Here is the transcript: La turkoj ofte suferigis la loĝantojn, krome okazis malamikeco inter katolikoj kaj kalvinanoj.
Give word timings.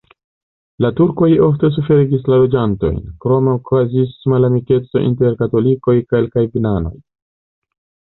La 0.83 0.89
turkoj 0.99 1.27
ofte 1.47 1.67
suferigis 1.73 2.23
la 2.33 2.39
loĝantojn, 2.43 2.97
krome 3.25 3.53
okazis 3.57 4.15
malamikeco 4.33 5.03
inter 5.11 5.37
katolikoj 5.43 5.95
kaj 6.15 6.23
kalvinanoj. 6.37 6.93